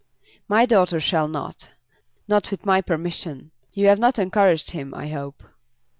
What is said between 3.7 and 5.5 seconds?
You have not encouraged him, I hope."